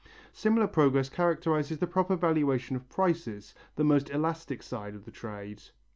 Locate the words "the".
1.77-1.85, 3.75-3.83, 5.05-5.11